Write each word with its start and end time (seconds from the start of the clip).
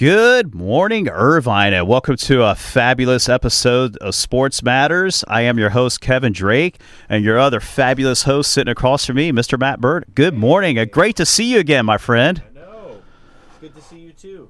Good 0.00 0.54
morning, 0.54 1.10
Irvine, 1.10 1.74
and 1.74 1.86
welcome 1.86 2.16
to 2.16 2.42
a 2.44 2.54
fabulous 2.54 3.28
episode 3.28 3.98
of 3.98 4.14
Sports 4.14 4.62
Matters. 4.62 5.26
I 5.28 5.42
am 5.42 5.58
your 5.58 5.68
host, 5.68 6.00
Kevin 6.00 6.32
Drake, 6.32 6.80
and 7.10 7.22
your 7.22 7.38
other 7.38 7.60
fabulous 7.60 8.22
host 8.22 8.50
sitting 8.50 8.72
across 8.72 9.04
from 9.04 9.16
me, 9.16 9.30
Mr. 9.30 9.60
Matt 9.60 9.78
Bird. 9.78 10.06
Good 10.14 10.32
morning. 10.32 10.78
and 10.78 10.90
Great 10.90 11.16
to 11.16 11.26
see 11.26 11.52
you 11.52 11.58
again, 11.58 11.84
my 11.84 11.98
friend. 11.98 12.42
I 12.48 12.58
know. 12.58 13.02
Good 13.60 13.74
to 13.74 13.82
see 13.82 13.98
you 13.98 14.12
too. 14.12 14.48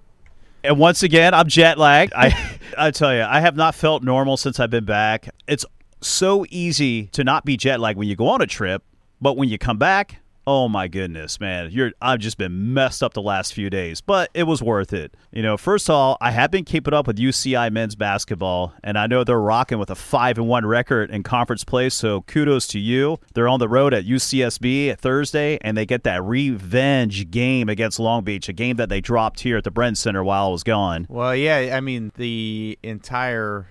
And 0.63 0.79
once 0.79 1.03
again, 1.03 1.34
I'm 1.34 1.48
jet 1.48 1.79
lagged. 1.79 2.12
I, 2.14 2.61
I 2.79 2.93
tell 2.93 3.12
you, 3.12 3.23
I 3.23 3.41
have 3.41 3.57
not 3.57 3.75
felt 3.75 4.05
normal 4.05 4.37
since 4.37 4.61
I've 4.61 4.71
been 4.71 4.85
back. 4.85 5.30
It's 5.48 5.67
so 6.01 6.46
easy 6.51 7.07
to 7.07 7.25
not 7.25 7.45
be 7.45 7.57
jet 7.57 7.80
lagged 7.80 7.98
when 7.98 8.07
you 8.07 8.14
go 8.14 8.29
on 8.29 8.41
a 8.41 8.46
trip, 8.46 8.85
but 9.21 9.37
when 9.37 9.48
you 9.48 9.59
come 9.59 9.79
back, 9.79 10.21
Oh 10.46 10.68
my 10.68 10.88
goodness, 10.88 11.38
man. 11.38 11.70
You're 11.70 11.93
I've 12.00 12.18
just 12.20 12.38
been 12.38 12.73
messed 12.73 13.02
up 13.02 13.12
the 13.12 13.23
last 13.23 13.52
few 13.52 13.68
days, 13.68 14.00
but 14.00 14.30
it 14.32 14.45
was 14.45 14.62
worth 14.62 14.93
it. 14.93 15.14
You 15.32 15.43
know, 15.43 15.56
first 15.56 15.88
of 15.91 15.95
all, 15.95 16.16
I 16.20 16.30
have 16.30 16.50
been 16.50 16.64
keeping 16.64 16.95
up 16.95 17.06
with 17.06 17.18
UCI 17.18 17.70
men's 17.70 17.95
basketball, 17.95 18.73
and 18.82 18.98
I 18.98 19.06
know 19.06 19.23
they're 19.23 19.41
rocking 19.41 19.79
with 19.79 19.91
a 19.91 19.95
5 19.95 20.38
and 20.38 20.48
1 20.48 20.66
record 20.66 21.10
in 21.10 21.23
conference 21.23 21.62
play, 21.62 21.91
so 21.91 22.23
kudos 22.23 22.66
to 22.68 22.79
you. 22.79 23.18
They're 23.34 23.48
on 23.48 23.60
the 23.60 23.68
road 23.68 23.92
at 23.92 24.05
UCSB 24.05 24.98
Thursday 24.98 25.59
and 25.60 25.77
they 25.77 25.84
get 25.84 26.05
that 26.05 26.23
revenge 26.23 27.30
game 27.30 27.68
against 27.68 28.01
Long 28.01 28.24
Beach, 28.24 28.48
a 28.48 28.52
game 28.54 28.77
that 28.77 28.88
they 28.88 29.01
dropped 29.01 29.41
here 29.41 29.59
at 29.59 29.65
the 29.65 29.70
Bren 29.70 29.96
Center 29.96 30.24
while 30.24 30.46
I 30.46 30.51
was 30.51 30.65
gone. 30.65 31.07
Well, 31.09 31.37
yeah, 31.37 31.77
I 31.77 31.80
mean, 31.80 32.12
the 32.16 32.79
entire 32.82 33.66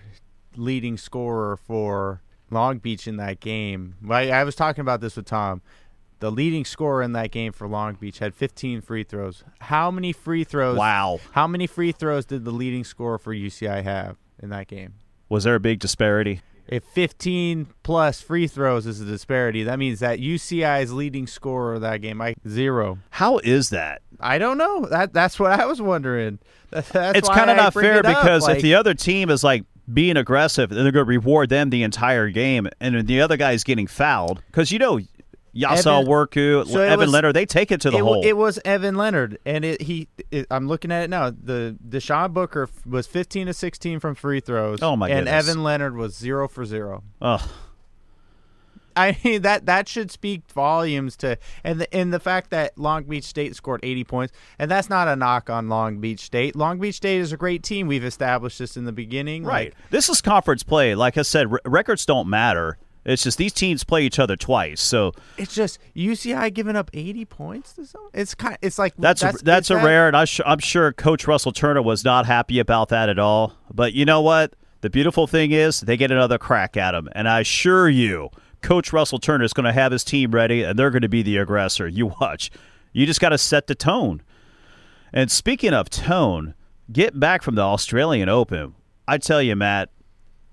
leading 0.55 0.97
scorer 0.97 1.57
for 1.57 2.21
Long 2.51 2.77
Beach 2.77 3.07
in 3.07 3.17
that 3.17 3.39
game. 3.39 3.95
I, 4.09 4.29
I 4.31 4.43
was 4.43 4.55
talking 4.55 4.81
about 4.81 5.01
this 5.01 5.15
with 5.15 5.25
Tom 5.25 5.61
the 6.19 6.31
leading 6.31 6.65
scorer 6.65 7.01
in 7.01 7.13
that 7.13 7.31
game 7.31 7.51
for 7.51 7.67
Long 7.67 7.95
Beach 7.95 8.19
had 8.19 8.33
15 8.33 8.81
free 8.81 9.03
throws. 9.03 9.43
How 9.59 9.89
many 9.89 10.13
free 10.13 10.43
throws? 10.43 10.77
Wow. 10.77 11.19
How 11.31 11.47
many 11.47 11.67
free 11.67 11.91
throws 11.91 12.25
did 12.25 12.45
the 12.45 12.51
leading 12.51 12.83
scorer 12.83 13.17
for 13.17 13.33
UCI 13.33 13.83
have 13.83 14.17
in 14.41 14.49
that 14.49 14.67
game? 14.67 14.95
Was 15.29 15.43
there 15.43 15.55
a 15.55 15.59
big 15.59 15.79
disparity? 15.79 16.41
If 16.67 16.83
15 16.83 17.67
plus 17.81 18.21
free 18.21 18.45
throws 18.45 18.85
is 18.85 19.01
a 19.01 19.05
disparity, 19.05 19.63
that 19.63 19.79
means 19.79 20.01
that 20.01 20.19
UCI's 20.19 20.93
leading 20.93 21.25
scorer 21.25 21.75
of 21.75 21.81
that 21.81 22.01
game, 22.01 22.21
I 22.21 22.35
zero. 22.47 22.99
How 23.09 23.39
is 23.39 23.71
that? 23.71 24.03
I 24.19 24.37
don't 24.37 24.59
know. 24.59 24.85
That 24.85 25.11
that's 25.11 25.39
what 25.39 25.59
I 25.59 25.65
was 25.65 25.81
wondering. 25.81 26.37
That's 26.69 27.17
it's 27.17 27.29
kind 27.29 27.49
of 27.49 27.57
not 27.57 27.73
fair 27.73 28.03
because 28.03 28.43
like, 28.43 28.57
if 28.57 28.61
the 28.61 28.75
other 28.75 28.93
team 28.93 29.31
is 29.31 29.43
like 29.43 29.63
being 29.91 30.17
aggressive, 30.17 30.69
then 30.69 30.83
they're 30.83 30.91
going 30.91 31.05
to 31.05 31.09
reward 31.09 31.49
them 31.49 31.71
the 31.71 31.81
entire 31.81 32.29
game, 32.29 32.69
and 32.79 33.07
the 33.07 33.21
other 33.21 33.37
guy's 33.37 33.63
getting 33.63 33.87
fouled 33.87 34.43
because 34.45 34.71
you 34.71 34.77
know 34.77 34.99
Eyassu 35.55 36.05
Worku, 36.05 36.67
so 36.67 36.79
Evan 36.79 36.99
was, 36.99 37.11
Leonard, 37.11 37.35
they 37.35 37.45
take 37.45 37.71
it 37.71 37.81
to 37.81 37.91
the 37.91 37.97
it, 37.97 38.03
hole. 38.03 38.23
It 38.23 38.37
was 38.37 38.59
Evan 38.65 38.95
Leonard, 38.95 39.39
and 39.45 39.65
it, 39.65 39.81
he. 39.81 40.07
It, 40.31 40.47
I'm 40.51 40.67
looking 40.67 40.91
at 40.91 41.03
it 41.03 41.09
now. 41.09 41.29
The 41.31 41.77
Deishuan 41.87 42.33
Booker 42.33 42.69
was 42.85 43.07
15 43.07 43.47
to 43.47 43.53
16 43.53 43.99
from 43.99 44.15
free 44.15 44.39
throws. 44.39 44.79
Oh 44.81 44.95
my 44.95 45.09
And 45.09 45.25
goodness. 45.25 45.49
Evan 45.49 45.63
Leonard 45.63 45.95
was 45.95 46.15
zero 46.15 46.47
for 46.47 46.65
zero. 46.65 47.03
Ugh. 47.21 47.41
I 48.95 49.17
mean 49.23 49.41
that 49.43 49.65
that 49.65 49.87
should 49.87 50.11
speak 50.11 50.43
volumes 50.51 51.15
to 51.17 51.37
and 51.63 51.81
the 51.81 51.93
and 51.95 52.13
the 52.13 52.19
fact 52.19 52.49
that 52.51 52.77
Long 52.77 53.03
Beach 53.03 53.23
State 53.23 53.55
scored 53.55 53.79
80 53.81 54.03
points 54.03 54.33
and 54.57 54.69
that's 54.69 54.89
not 54.89 55.07
a 55.07 55.15
knock 55.15 55.49
on 55.49 55.69
Long 55.69 55.99
Beach 55.99 56.19
State. 56.19 56.55
Long 56.55 56.79
Beach 56.79 56.95
State 56.95 57.19
is 57.19 57.31
a 57.31 57.37
great 57.37 57.63
team. 57.63 57.87
We've 57.87 58.03
established 58.03 58.59
this 58.59 58.75
in 58.75 58.85
the 58.85 58.91
beginning. 58.91 59.45
Right. 59.45 59.73
Like, 59.73 59.89
this 59.89 60.09
is 60.09 60.21
conference 60.21 60.63
play. 60.63 60.95
Like 60.95 61.17
I 61.17 61.21
said, 61.21 61.51
r- 61.51 61.61
records 61.65 62.05
don't 62.05 62.27
matter. 62.27 62.77
It's 63.09 63.23
just 63.23 63.37
these 63.37 63.53
teams 63.53 63.83
play 63.83 64.03
each 64.05 64.19
other 64.19 64.35
twice, 64.35 64.81
so 64.81 65.13
it's 65.37 65.55
just 65.55 65.79
UCI 65.95 66.53
giving 66.53 66.75
up 66.75 66.91
80 66.93 67.25
points 67.25 67.73
to 67.73 67.85
some. 67.85 68.09
It's 68.13 68.35
kind. 68.35 68.57
It's 68.61 68.77
like 68.77 68.93
that's 68.97 69.21
that's, 69.21 69.41
a, 69.41 69.45
that's 69.45 69.69
a 69.71 69.75
that, 69.75 69.83
rare, 69.83 70.07
and 70.07 70.15
I 70.15 70.25
am 70.45 70.59
sure 70.59 70.93
Coach 70.93 71.27
Russell 71.27 71.51
Turner 71.51 71.81
was 71.81 72.03
not 72.03 72.25
happy 72.25 72.59
about 72.59 72.89
that 72.89 73.09
at 73.09 73.17
all. 73.17 73.53
But 73.73 73.93
you 73.93 74.05
know 74.05 74.21
what? 74.21 74.53
The 74.81 74.89
beautiful 74.89 75.27
thing 75.27 75.51
is 75.51 75.81
they 75.81 75.97
get 75.97 76.11
another 76.11 76.37
crack 76.37 76.77
at 76.77 76.93
him, 76.93 77.09
and 77.13 77.27
I 77.27 77.41
assure 77.41 77.89
you, 77.89 78.29
Coach 78.61 78.93
Russell 78.93 79.19
Turner 79.19 79.43
is 79.43 79.53
going 79.53 79.65
to 79.65 79.73
have 79.73 79.91
his 79.91 80.03
team 80.03 80.31
ready, 80.31 80.63
and 80.63 80.77
they're 80.77 80.91
going 80.91 81.01
to 81.01 81.09
be 81.09 81.23
the 81.23 81.37
aggressor. 81.37 81.87
You 81.87 82.07
watch. 82.21 82.51
You 82.93 83.05
just 83.05 83.19
got 83.21 83.29
to 83.29 83.37
set 83.37 83.67
the 83.67 83.75
tone. 83.75 84.21
And 85.11 85.31
speaking 85.31 85.73
of 85.73 85.89
tone, 85.89 86.53
get 86.91 87.19
back 87.19 87.41
from 87.41 87.55
the 87.55 87.61
Australian 87.61 88.29
Open. 88.29 88.75
I 89.07 89.17
tell 89.17 89.41
you, 89.41 89.55
Matt, 89.55 89.89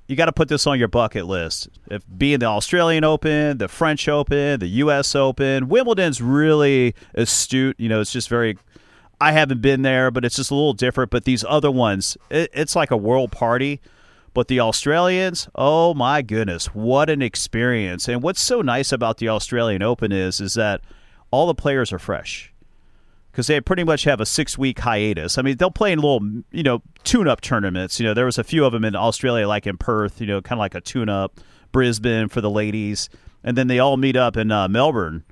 you 0.06 0.16
got 0.16 0.26
to 0.26 0.32
put 0.32 0.48
this 0.48 0.66
on 0.66 0.78
your 0.78 0.88
bucket 0.88 1.26
list. 1.26 1.68
If 1.90 2.02
being 2.16 2.38
the 2.38 2.46
Australian 2.46 3.04
Open, 3.04 3.58
the 3.58 3.68
French 3.68 4.08
Open, 4.08 4.60
the 4.60 4.68
U.S. 4.68 5.14
Open, 5.14 5.68
Wimbledon's 5.68 6.22
really 6.22 6.94
astute. 7.14 7.78
You 7.78 7.88
know, 7.88 8.00
it's 8.00 8.12
just 8.12 8.28
very. 8.28 8.56
I 9.20 9.32
haven't 9.32 9.62
been 9.62 9.82
there, 9.82 10.10
but 10.10 10.24
it's 10.24 10.36
just 10.36 10.50
a 10.50 10.54
little 10.54 10.74
different. 10.74 11.10
But 11.10 11.24
these 11.24 11.44
other 11.48 11.70
ones, 11.70 12.16
it, 12.30 12.50
it's 12.52 12.76
like 12.76 12.90
a 12.90 12.96
world 12.96 13.32
party. 13.32 13.80
But 14.34 14.48
the 14.48 14.60
Australians, 14.60 15.48
oh 15.54 15.94
my 15.94 16.20
goodness, 16.20 16.66
what 16.66 17.08
an 17.08 17.22
experience! 17.22 18.06
And 18.06 18.22
what's 18.22 18.40
so 18.40 18.60
nice 18.60 18.92
about 18.92 19.16
the 19.16 19.30
Australian 19.30 19.82
Open 19.82 20.12
is, 20.12 20.40
is 20.40 20.54
that 20.54 20.82
all 21.30 21.46
the 21.46 21.54
players 21.54 21.92
are 21.92 21.98
fresh 21.98 22.52
because 23.36 23.48
they 23.48 23.60
pretty 23.60 23.84
much 23.84 24.04
have 24.04 24.18
a 24.18 24.24
six 24.24 24.56
week 24.56 24.78
hiatus. 24.78 25.36
I 25.36 25.42
mean, 25.42 25.58
they'll 25.58 25.70
play 25.70 25.92
in 25.92 25.98
little, 25.98 26.22
you 26.52 26.62
know, 26.62 26.80
tune 27.04 27.28
up 27.28 27.42
tournaments. 27.42 28.00
You 28.00 28.06
know, 28.06 28.14
there 28.14 28.24
was 28.24 28.38
a 28.38 28.44
few 28.44 28.64
of 28.64 28.72
them 28.72 28.82
in 28.82 28.96
Australia, 28.96 29.46
like 29.46 29.66
in 29.66 29.76
Perth, 29.76 30.22
you 30.22 30.26
know, 30.26 30.40
kind 30.40 30.58
of 30.58 30.60
like 30.60 30.74
a 30.74 30.80
tune 30.80 31.10
up, 31.10 31.38
Brisbane 31.70 32.28
for 32.28 32.40
the 32.40 32.48
ladies. 32.48 33.10
And 33.44 33.54
then 33.54 33.66
they 33.66 33.78
all 33.78 33.98
meet 33.98 34.16
up 34.16 34.38
in 34.38 34.50
uh, 34.50 34.68
Melbourne, 34.68 35.22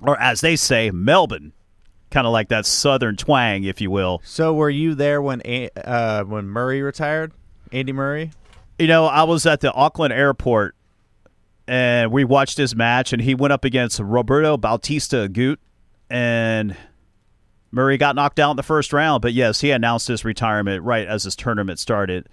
or 0.00 0.18
as 0.18 0.40
they 0.40 0.56
say, 0.56 0.90
Melbourne. 0.90 1.52
Kind 2.10 2.26
of 2.26 2.32
like 2.32 2.48
that 2.48 2.64
southern 2.64 3.18
twang, 3.18 3.64
if 3.64 3.82
you 3.82 3.90
will. 3.90 4.22
So, 4.24 4.54
were 4.54 4.70
you 4.70 4.94
there 4.94 5.20
when 5.20 5.42
uh, 5.76 6.24
when 6.24 6.46
Murray 6.46 6.80
retired, 6.80 7.32
Andy 7.72 7.92
Murray? 7.92 8.30
You 8.78 8.86
know, 8.86 9.04
I 9.04 9.24
was 9.24 9.44
at 9.44 9.60
the 9.60 9.72
Auckland 9.72 10.14
airport, 10.14 10.74
and 11.68 12.10
we 12.10 12.24
watched 12.24 12.56
his 12.56 12.74
match, 12.74 13.12
and 13.12 13.20
he 13.20 13.34
went 13.34 13.52
up 13.52 13.66
against 13.66 13.98
Roberto 14.00 14.56
Bautista 14.56 15.28
Agut, 15.28 15.56
and 16.10 16.76
Murray 17.72 17.96
got 17.96 18.14
knocked 18.14 18.38
out 18.38 18.50
in 18.50 18.56
the 18.56 18.62
first 18.62 18.92
round, 18.92 19.22
but 19.22 19.32
yes, 19.32 19.62
he 19.62 19.70
announced 19.70 20.06
his 20.06 20.24
retirement 20.24 20.84
right 20.84 21.06
as 21.06 21.24
his 21.24 21.34
tournament 21.34 21.78
started. 21.78 22.28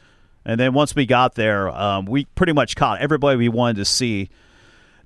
And 0.45 0.59
then 0.59 0.73
once 0.73 0.95
we 0.95 1.05
got 1.05 1.35
there, 1.35 1.69
um, 1.69 2.05
we 2.05 2.25
pretty 2.25 2.53
much 2.53 2.75
caught 2.75 3.00
everybody 3.00 3.38
we 3.38 3.50
wanted 3.50 3.77
to 3.77 3.85
see. 3.85 4.29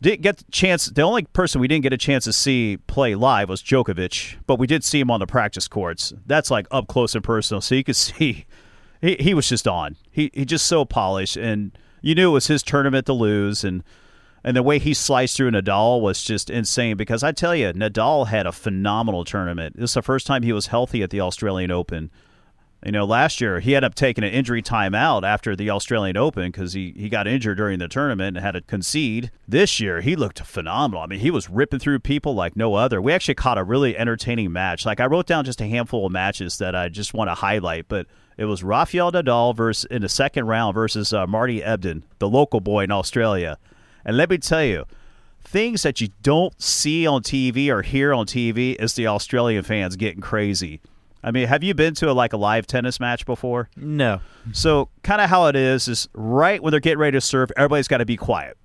Didn't 0.01 0.21
get 0.21 0.37
the 0.37 0.45
chance. 0.51 0.87
The 0.87 1.01
only 1.03 1.23
person 1.23 1.61
we 1.61 1.67
didn't 1.67 1.83
get 1.83 1.93
a 1.93 1.97
chance 1.97 2.25
to 2.25 2.33
see 2.33 2.77
play 2.87 3.15
live 3.15 3.47
was 3.47 3.61
Djokovic, 3.61 4.37
but 4.47 4.57
we 4.59 4.67
did 4.67 4.83
see 4.83 4.99
him 4.99 5.11
on 5.11 5.19
the 5.19 5.27
practice 5.27 5.67
courts. 5.67 6.13
That's 6.25 6.51
like 6.51 6.67
up 6.71 6.87
close 6.87 7.15
and 7.15 7.23
personal, 7.23 7.61
so 7.61 7.75
you 7.75 7.83
could 7.83 7.95
see 7.95 8.45
he, 9.01 9.15
he 9.19 9.33
was 9.33 9.47
just 9.47 9.67
on. 9.67 9.97
He 10.11 10.31
he 10.33 10.45
just 10.45 10.65
so 10.65 10.83
polished, 10.83 11.37
and 11.37 11.77
you 12.01 12.15
knew 12.15 12.31
it 12.31 12.33
was 12.33 12.47
his 12.47 12.63
tournament 12.63 13.05
to 13.05 13.13
lose, 13.13 13.63
and 13.63 13.83
and 14.43 14.55
the 14.55 14.63
way 14.63 14.79
he 14.79 14.93
sliced 14.93 15.37
through 15.37 15.51
Nadal 15.51 16.01
was 16.01 16.23
just 16.23 16.49
insane 16.49 16.97
because 16.97 17.23
I 17.23 17.31
tell 17.31 17.55
you, 17.55 17.71
Nadal 17.73 18.27
had 18.27 18.45
a 18.45 18.51
phenomenal 18.51 19.23
tournament. 19.23 19.77
This 19.77 19.91
is 19.91 19.95
the 19.95 20.01
first 20.01 20.27
time 20.27 20.43
he 20.43 20.53
was 20.53 20.67
healthy 20.67 21.01
at 21.01 21.11
the 21.11 21.21
Australian 21.21 21.71
Open. 21.71 22.11
You 22.85 22.91
know, 22.91 23.05
last 23.05 23.39
year 23.39 23.61
he 23.61 23.75
ended 23.75 23.91
up 23.91 23.95
taking 23.95 24.25
an 24.25 24.31
injury 24.31 24.61
timeout 24.61 25.23
after 25.23 25.55
the 25.55 25.69
Australian 25.69 26.17
Open 26.17 26.51
because 26.51 26.73
he, 26.73 26.93
he 26.97 27.07
got 27.07 27.27
injured 27.27 27.55
during 27.55 27.79
the 27.79 27.87
tournament 27.87 28.35
and 28.35 28.45
had 28.45 28.51
to 28.51 28.61
concede. 28.61 29.31
This 29.47 29.79
year 29.79 30.01
he 30.01 30.17
looked 30.17 30.41
phenomenal. 30.41 31.01
I 31.01 31.07
mean, 31.07 31.19
he 31.19 31.31
was 31.31 31.49
ripping 31.49 31.79
through 31.79 31.99
people 31.99 32.35
like 32.35 32.57
no 32.57 32.75
other. 32.75 33.01
We 33.01 33.13
actually 33.13 33.35
caught 33.35 33.57
a 33.57 33.63
really 33.63 33.97
entertaining 33.97 34.51
match. 34.51 34.85
Like 34.85 34.99
I 34.99 35.05
wrote 35.05 35.27
down 35.27 35.45
just 35.45 35.61
a 35.61 35.67
handful 35.67 36.05
of 36.05 36.11
matches 36.11 36.57
that 36.57 36.75
I 36.75 36.89
just 36.89 37.13
want 37.13 37.29
to 37.29 37.35
highlight, 37.35 37.87
but 37.87 38.07
it 38.37 38.45
was 38.45 38.65
Rafael 38.65 39.13
Nadal 39.13 39.55
versus 39.55 39.85
in 39.85 40.01
the 40.01 40.09
second 40.09 40.47
round 40.47 40.73
versus 40.73 41.13
uh, 41.13 41.25
Marty 41.25 41.61
Ebden, 41.61 42.03
the 42.19 42.27
local 42.27 42.59
boy 42.59 42.83
in 42.83 42.91
Australia. 42.91 43.57
And 44.05 44.17
let 44.17 44.29
me 44.29 44.37
tell 44.37 44.63
you, 44.63 44.85
things 45.43 45.83
that 45.83 46.01
you 46.01 46.09
don't 46.21 46.59
see 46.61 47.05
on 47.07 47.21
TV 47.21 47.69
or 47.69 47.81
hear 47.81 48.13
on 48.13 48.25
TV 48.25 48.75
is 48.81 48.93
the 48.95 49.07
Australian 49.07 49.63
fans 49.63 49.95
getting 49.95 50.21
crazy. 50.21 50.81
I 51.23 51.31
mean, 51.31 51.47
have 51.47 51.63
you 51.63 51.73
been 51.73 51.93
to 51.95 52.09
a, 52.09 52.13
like 52.13 52.33
a 52.33 52.37
live 52.37 52.67
tennis 52.67 52.99
match 52.99 53.25
before? 53.25 53.69
No. 53.77 54.19
So, 54.51 54.89
kind 55.03 55.21
of 55.21 55.29
how 55.29 55.45
it 55.45 55.55
is 55.55 55.87
is 55.87 56.09
right 56.13 56.61
when 56.61 56.71
they're 56.71 56.81
getting 56.81 56.99
ready 56.99 57.15
to 57.15 57.21
serve, 57.21 57.49
everybody's 57.55 57.87
got 57.87 57.99
to 57.99 58.05
be 58.05 58.17
quiet. 58.17 58.57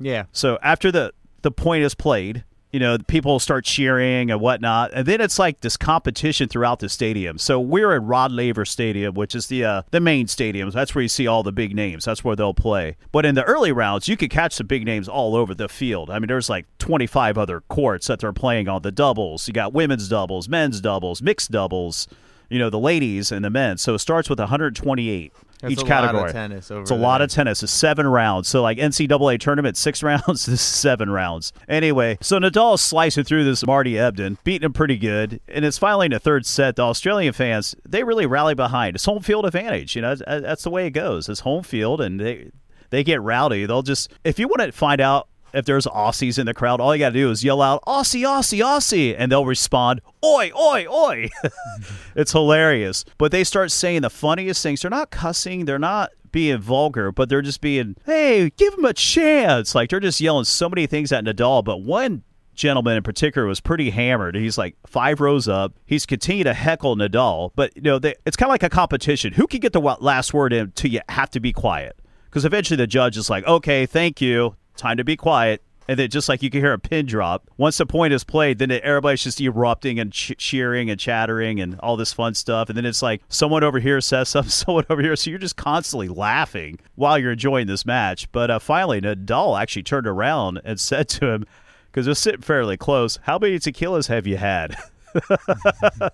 Yeah. 0.00 0.24
So 0.32 0.58
after 0.62 0.90
the 0.90 1.12
the 1.42 1.50
point 1.50 1.84
is 1.84 1.94
played, 1.94 2.44
you 2.72 2.78
know, 2.78 2.98
people 2.98 3.38
start 3.40 3.64
cheering 3.64 4.30
and 4.30 4.40
whatnot, 4.40 4.92
and 4.94 5.06
then 5.06 5.20
it's 5.20 5.38
like 5.38 5.60
this 5.60 5.76
competition 5.76 6.48
throughout 6.48 6.78
the 6.78 6.88
stadium. 6.88 7.38
So 7.38 7.58
we're 7.58 7.92
at 7.94 8.02
Rod 8.02 8.30
Laver 8.30 8.64
Stadium, 8.64 9.14
which 9.14 9.34
is 9.34 9.48
the 9.48 9.64
uh, 9.64 9.82
the 9.90 10.00
main 10.00 10.28
stadium. 10.28 10.70
That's 10.70 10.94
where 10.94 11.02
you 11.02 11.08
see 11.08 11.26
all 11.26 11.42
the 11.42 11.52
big 11.52 11.74
names. 11.74 12.04
That's 12.04 12.22
where 12.22 12.36
they'll 12.36 12.54
play. 12.54 12.96
But 13.12 13.26
in 13.26 13.34
the 13.34 13.44
early 13.44 13.72
rounds, 13.72 14.08
you 14.08 14.16
could 14.16 14.30
catch 14.30 14.56
the 14.58 14.64
big 14.64 14.84
names 14.84 15.08
all 15.08 15.34
over 15.34 15.54
the 15.54 15.68
field. 15.68 16.10
I 16.10 16.18
mean, 16.18 16.28
there's 16.28 16.50
like 16.50 16.66
25 16.78 17.36
other 17.36 17.60
courts 17.62 18.06
that 18.06 18.20
they're 18.20 18.32
playing 18.32 18.68
on. 18.68 18.82
The 18.82 18.92
doubles, 18.92 19.48
you 19.48 19.54
got 19.54 19.72
women's 19.72 20.08
doubles, 20.08 20.48
men's 20.48 20.80
doubles, 20.80 21.22
mixed 21.22 21.50
doubles. 21.50 22.06
You 22.50 22.58
know, 22.58 22.68
the 22.68 22.78
ladies 22.78 23.32
and 23.32 23.44
the 23.44 23.50
men. 23.50 23.78
So 23.78 23.94
it 23.94 24.00
starts 24.00 24.28
with 24.28 24.38
128 24.38 25.32
That's 25.60 25.72
each 25.72 25.82
a 25.82 25.84
category. 25.86 26.20
lot 26.20 26.28
of 26.28 26.34
tennis 26.34 26.70
over 26.70 26.82
It's 26.82 26.90
a 26.90 26.94
lot 26.96 27.22
of 27.22 27.30
tennis. 27.30 27.62
It's 27.62 27.72
seven 27.72 28.06
rounds. 28.06 28.48
So 28.48 28.60
like 28.60 28.76
NCAA 28.78 29.38
tournament, 29.40 29.76
six 29.76 30.02
rounds. 30.02 30.26
this 30.26 30.48
is 30.48 30.60
seven 30.60 31.08
rounds. 31.10 31.52
Anyway, 31.68 32.18
so 32.20 32.38
Nadal 32.38 32.74
is 32.74 32.80
slicing 32.82 33.24
through 33.24 33.44
this 33.44 33.64
Marty 33.64 33.94
Ebden, 33.94 34.36
beating 34.44 34.66
him 34.66 34.72
pretty 34.72 34.98
good, 34.98 35.40
and 35.48 35.64
it's 35.64 35.78
finally 35.78 36.06
in 36.06 36.12
the 36.12 36.18
third 36.18 36.44
set. 36.44 36.76
The 36.76 36.82
Australian 36.82 37.32
fans 37.32 37.74
they 37.88 38.02
really 38.04 38.26
rally 38.26 38.54
behind. 38.54 38.96
It's 38.96 39.04
home 39.06 39.22
field 39.22 39.46
advantage. 39.46 39.96
You 39.96 40.02
know, 40.02 40.14
that's, 40.16 40.42
that's 40.42 40.62
the 40.64 40.70
way 40.70 40.86
it 40.86 40.90
goes. 40.90 41.28
It's 41.28 41.40
home 41.40 41.62
field, 41.62 42.00
and 42.00 42.20
they 42.20 42.50
they 42.90 43.04
get 43.04 43.22
rowdy. 43.22 43.64
They'll 43.66 43.82
just 43.82 44.12
if 44.24 44.38
you 44.38 44.48
want 44.48 44.60
to 44.60 44.72
find 44.72 45.00
out. 45.00 45.28
If 45.52 45.64
there's 45.64 45.86
Aussies 45.86 46.38
in 46.38 46.46
the 46.46 46.54
crowd, 46.54 46.80
all 46.80 46.94
you 46.94 47.00
got 47.00 47.10
to 47.10 47.14
do 47.14 47.30
is 47.30 47.44
yell 47.44 47.62
out 47.62 47.82
"Aussie, 47.86 48.22
Aussie, 48.22 48.64
Aussie," 48.64 49.14
and 49.16 49.30
they'll 49.30 49.46
respond 49.46 50.00
"Oi, 50.24 50.50
oi, 50.56 50.86
oi." 50.88 51.28
it's 52.14 52.32
hilarious. 52.32 53.04
But 53.18 53.32
they 53.32 53.44
start 53.44 53.70
saying 53.70 54.02
the 54.02 54.10
funniest 54.10 54.62
things. 54.62 54.82
They're 54.82 54.90
not 54.90 55.10
cussing. 55.10 55.64
They're 55.64 55.78
not 55.78 56.10
being 56.32 56.58
vulgar, 56.58 57.12
but 57.12 57.28
they're 57.28 57.42
just 57.42 57.60
being, 57.60 57.96
hey, 58.06 58.50
give 58.50 58.74
him 58.74 58.84
a 58.84 58.92
chance. 58.92 59.74
Like 59.74 59.90
they're 59.90 60.00
just 60.00 60.20
yelling 60.20 60.44
so 60.44 60.68
many 60.68 60.86
things 60.86 61.12
at 61.12 61.24
Nadal. 61.24 61.64
But 61.64 61.78
one 61.78 62.22
gentleman 62.54 62.96
in 62.96 63.02
particular 63.02 63.46
was 63.46 63.60
pretty 63.60 63.90
hammered. 63.90 64.34
He's 64.34 64.58
like 64.58 64.76
five 64.86 65.20
rows 65.20 65.48
up. 65.48 65.74
He's 65.86 66.06
continued 66.06 66.44
to 66.44 66.54
heckle 66.54 66.96
Nadal, 66.96 67.50
but 67.56 67.74
you 67.74 67.82
know, 67.82 67.98
they, 67.98 68.14
it's 68.26 68.36
kind 68.36 68.48
of 68.48 68.52
like 68.52 68.62
a 68.62 68.68
competition. 68.68 69.32
Who 69.32 69.46
can 69.46 69.60
get 69.60 69.72
the 69.72 69.80
last 69.80 70.34
word 70.34 70.52
in 70.52 70.72
till 70.72 70.90
you 70.90 71.00
have 71.08 71.30
to 71.30 71.40
be 71.40 71.52
quiet? 71.52 71.98
Because 72.26 72.44
eventually 72.44 72.76
the 72.76 72.86
judge 72.86 73.16
is 73.16 73.28
like, 73.28 73.44
okay, 73.44 73.86
thank 73.86 74.20
you, 74.20 74.54
time 74.76 74.96
to 74.96 75.04
be 75.04 75.16
quiet. 75.16 75.62
And 75.88 75.98
then 75.98 76.08
just 76.08 76.28
like 76.28 76.40
you 76.40 76.50
can 76.50 76.60
hear 76.60 76.72
a 76.72 76.78
pin 76.78 77.06
drop, 77.06 77.50
once 77.56 77.78
the 77.78 77.84
point 77.84 78.12
is 78.12 78.22
played, 78.22 78.60
then 78.60 78.70
everybody's 78.70 79.24
just 79.24 79.40
erupting 79.40 79.98
and 79.98 80.12
ch- 80.12 80.36
cheering 80.38 80.88
and 80.88 81.00
chattering 81.00 81.58
and 81.58 81.80
all 81.80 81.96
this 81.96 82.12
fun 82.12 82.34
stuff. 82.34 82.68
And 82.68 82.78
then 82.78 82.86
it's 82.86 83.02
like 83.02 83.22
someone 83.28 83.64
over 83.64 83.80
here 83.80 84.00
says 84.00 84.28
something, 84.30 84.50
someone 84.50 84.84
over 84.88 85.02
here. 85.02 85.16
So 85.16 85.30
you're 85.30 85.40
just 85.40 85.56
constantly 85.56 86.06
laughing 86.06 86.78
while 86.94 87.18
you're 87.18 87.32
enjoying 87.32 87.66
this 87.66 87.84
match. 87.84 88.30
But 88.30 88.52
uh, 88.52 88.58
finally, 88.60 89.00
Nadal 89.00 89.60
actually 89.60 89.82
turned 89.82 90.06
around 90.06 90.60
and 90.64 90.78
said 90.90 91.08
to 91.08 91.26
him, 91.26 91.44
because 91.90 92.06
was 92.06 92.20
sitting 92.20 92.42
fairly 92.42 92.76
close, 92.76 93.18
how 93.22 93.38
many 93.38 93.58
tequilas 93.58 94.06
have 94.06 94.28
you 94.28 94.36
had? 94.36 94.76